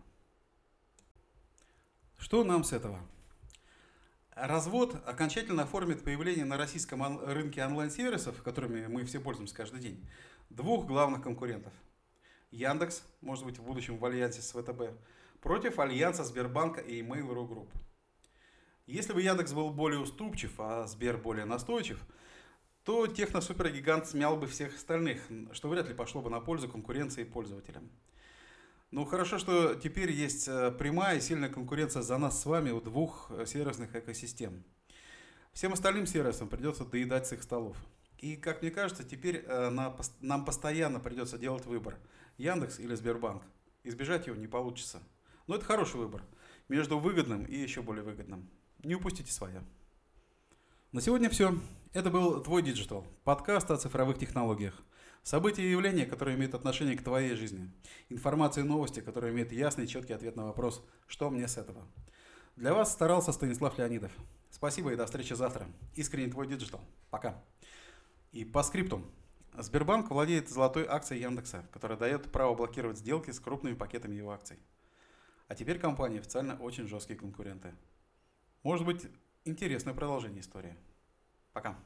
Что 2.19 2.45
нам 2.45 2.63
с 2.63 2.75
этого? 2.75 3.01
Развод 4.43 4.97
окончательно 5.05 5.65
оформит 5.65 6.03
появление 6.03 6.47
на 6.47 6.57
российском 6.57 7.03
рынке 7.27 7.63
онлайн-сервисов, 7.63 8.43
которыми 8.43 8.87
мы 8.87 9.05
все 9.05 9.21
пользуемся 9.21 9.55
каждый 9.55 9.81
день, 9.81 10.09
двух 10.49 10.87
главных 10.87 11.23
конкурентов. 11.23 11.75
Яндекс, 12.51 13.03
может 13.21 13.45
быть, 13.45 13.59
в 13.59 13.63
будущем 13.63 13.99
в 13.99 14.05
альянсе 14.07 14.41
с 14.41 14.53
ВТБ, 14.53 14.99
против 15.43 15.79
альянса 15.79 16.25
Сбербанка 16.25 16.81
и 16.81 17.03
Mail.ru 17.03 17.47
Group. 17.47 17.69
Если 18.87 19.13
бы 19.13 19.21
Яндекс 19.21 19.53
был 19.53 19.69
более 19.69 20.01
уступчив, 20.01 20.55
а 20.59 20.87
Сбер 20.87 21.19
более 21.19 21.45
настойчив, 21.45 22.03
то 22.83 23.07
техно-супергигант 23.07 24.07
смял 24.07 24.39
бы 24.39 24.47
всех 24.47 24.75
остальных, 24.75 25.21
что 25.53 25.69
вряд 25.69 25.87
ли 25.87 25.95
пошло 25.95 26.23
бы 26.23 26.31
на 26.31 26.41
пользу 26.41 26.67
конкуренции 26.67 27.25
пользователям. 27.25 27.91
Ну, 28.91 29.05
хорошо, 29.05 29.39
что 29.39 29.77
теперь 29.77 30.11
есть 30.11 30.49
э, 30.49 30.73
прямая 30.73 31.19
и 31.19 31.21
сильная 31.21 31.49
конкуренция 31.49 32.03
за 32.03 32.19
нас 32.19 32.43
с 32.43 32.45
вами 32.45 32.71
у 32.73 32.81
двух 32.81 33.31
э, 33.31 33.47
сервисных 33.47 33.95
экосистем. 33.95 34.65
Всем 35.53 35.73
остальным 35.73 36.07
сервисам 36.07 36.49
придется 36.49 36.85
доедать 36.85 37.29
с 37.29 37.33
их 37.33 37.45
столов. 37.45 37.77
И, 38.19 38.35
как 38.35 38.63
мне 38.63 38.73
кажется, 38.73 39.05
теперь 39.05 39.45
э, 39.47 39.71
нам 40.21 40.45
постоянно 40.45 40.99
придется 40.99 41.39
делать 41.39 41.67
выбор. 41.67 41.99
Яндекс 42.37 42.81
или 42.81 42.97
Сбербанк. 42.97 43.45
Избежать 43.85 44.27
его 44.27 44.35
не 44.35 44.49
получится. 44.49 45.01
Но 45.47 45.55
это 45.55 45.65
хороший 45.65 45.97
выбор. 45.97 46.25
Между 46.69 46.99
выгодным 46.99 47.45
и 47.45 47.57
еще 47.57 47.83
более 47.83 48.03
выгодным. 48.03 48.51
Не 48.83 48.97
упустите 48.97 49.31
свое. 49.31 49.63
На 50.91 51.01
сегодня 51.01 51.31
все. 51.31 51.57
Это 51.93 52.11
был 52.11 52.43
Твой 52.43 52.63
Digital, 52.63 53.07
подкаст 53.23 53.71
о 53.71 53.77
цифровых 53.77 54.19
технологиях. 54.19 54.83
События 55.23 55.63
и 55.63 55.71
явления, 55.71 56.07
которые 56.07 56.37
имеют 56.37 56.55
отношение 56.55 56.97
к 56.97 57.05
твоей 57.05 57.35
жизни. 57.35 57.71
Информация 58.09 58.65
и 58.65 58.67
новости, 58.67 59.01
которые 59.01 59.33
имеют 59.33 59.53
ясный 59.53 59.85
и 59.85 59.89
четкий 59.89 60.15
ответ 60.15 60.35
на 60.35 60.47
вопрос 60.47 60.85
«Что 61.07 61.31
мне 61.31 61.47
с 61.47 61.59
этого?». 61.59 61.87
Для 62.57 62.75
вас 62.75 62.93
старался 62.93 63.33
Станислав 63.33 63.79
Леонидов. 63.79 64.13
Спасибо 64.51 64.93
и 64.93 64.97
до 64.97 65.07
встречи 65.07 65.35
завтра. 65.35 65.67
Искренне 65.95 66.31
твой 66.31 66.47
digital. 66.47 66.81
Пока. 67.11 67.43
И 68.33 68.45
постскриптум. 68.45 69.05
Сбербанк 69.59 70.11
владеет 70.11 70.49
золотой 70.49 70.87
акцией 70.87 71.23
Яндекса, 71.23 71.67
которая 71.73 71.99
дает 71.99 72.31
право 72.31 72.55
блокировать 72.55 72.99
сделки 72.99 73.31
с 73.31 73.41
крупными 73.41 73.75
пакетами 73.75 74.15
его 74.15 74.31
акций. 74.31 74.59
А 75.49 75.55
теперь 75.55 75.79
компании 75.79 76.19
официально 76.19 76.57
очень 76.57 76.87
жесткие 76.87 77.19
конкуренты. 77.19 77.75
Может 78.63 78.87
быть, 78.87 79.07
интересное 79.45 79.95
продолжение 79.95 80.41
истории. 80.41 80.77
Пока. 81.53 81.77